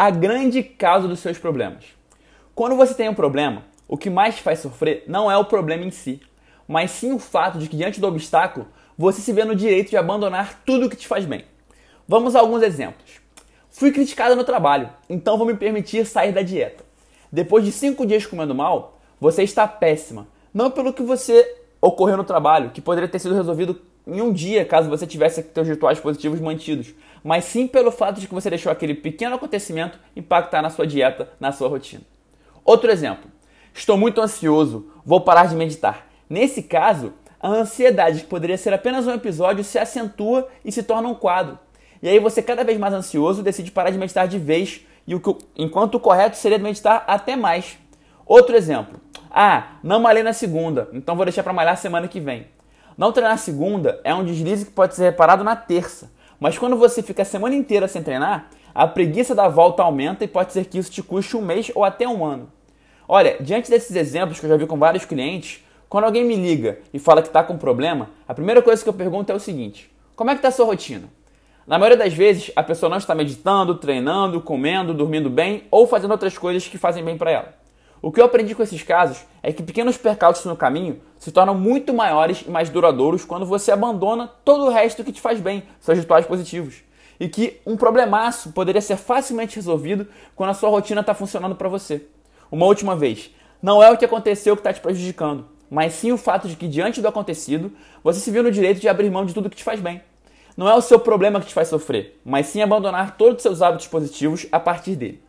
[0.00, 1.84] a grande causa dos seus problemas.
[2.54, 5.84] Quando você tem um problema, o que mais te faz sofrer não é o problema
[5.84, 6.22] em si,
[6.66, 8.66] mas sim o fato de que diante do obstáculo
[8.96, 11.44] você se vê no direito de abandonar tudo o que te faz bem.
[12.08, 13.20] Vamos a alguns exemplos.
[13.68, 16.82] Fui criticada no trabalho, então vou me permitir sair da dieta.
[17.30, 20.26] Depois de cinco dias comendo mal, você está péssima.
[20.54, 24.64] Não pelo que você ocorreu no trabalho, que poderia ter sido resolvido em um dia
[24.64, 28.72] caso você tivesse seus rituais positivos mantidos, mas sim pelo fato de que você deixou
[28.72, 32.02] aquele pequeno acontecimento impactar na sua dieta, na sua rotina.
[32.64, 33.30] Outro exemplo.
[33.72, 36.08] Estou muito ansioso, vou parar de meditar.
[36.28, 41.08] Nesse caso, a ansiedade, que poderia ser apenas um episódio, se acentua e se torna
[41.08, 41.58] um quadro.
[42.02, 45.20] E aí você, cada vez mais ansioso, decide parar de meditar de vez, e o
[45.20, 47.78] que, enquanto o correto seria meditar até mais.
[48.26, 49.00] Outro exemplo.
[49.30, 52.48] Ah, não malhei na segunda, então vou deixar para malhar semana que vem.
[52.98, 57.02] Não treinar segunda é um deslize que pode ser reparado na terça, mas quando você
[57.02, 60.78] fica a semana inteira sem treinar, a preguiça da volta aumenta e pode ser que
[60.78, 62.50] isso te custe um mês ou até um ano.
[63.06, 66.78] Olha, diante desses exemplos que eu já vi com vários clientes, quando alguém me liga
[66.92, 69.90] e fala que está com problema, a primeira coisa que eu pergunto é o seguinte:
[70.16, 71.08] como é que está a sua rotina?
[71.66, 76.10] Na maioria das vezes, a pessoa não está meditando, treinando, comendo, dormindo bem ou fazendo
[76.10, 77.60] outras coisas que fazem bem para ela.
[78.02, 81.54] O que eu aprendi com esses casos é que pequenos percalços no caminho se tornam
[81.54, 85.64] muito maiores e mais duradouros quando você abandona todo o resto que te faz bem,
[85.80, 86.76] seus rituais positivos.
[87.18, 91.68] E que um problemaço poderia ser facilmente resolvido quando a sua rotina está funcionando para
[91.68, 92.06] você.
[92.50, 93.30] Uma última vez,
[93.62, 96.66] não é o que aconteceu que está te prejudicando, mas sim o fato de que,
[96.66, 97.70] diante do acontecido,
[98.02, 100.00] você se viu no direito de abrir mão de tudo que te faz bem.
[100.56, 103.60] Não é o seu problema que te faz sofrer, mas sim abandonar todos os seus
[103.60, 105.22] hábitos positivos a partir dele.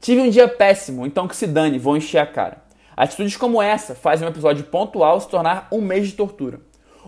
[0.00, 2.62] Tive um dia péssimo, então que se dane, vou encher a cara.
[2.96, 6.60] Atitudes como essa fazem um episódio pontual se tornar um mês de tortura.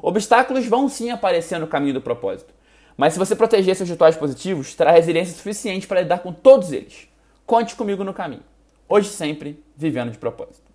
[0.02, 2.54] Obstáculos vão sim aparecer no caminho do propósito,
[2.96, 7.08] mas se você proteger seus rituais positivos, terá resiliência suficiente para lidar com todos eles.
[7.46, 8.42] Conte comigo no caminho.
[8.88, 10.69] Hoje sempre, vivendo de propósito.